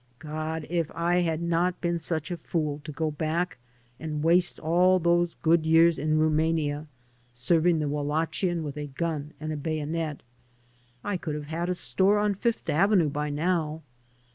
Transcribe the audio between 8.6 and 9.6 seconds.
with a gun and a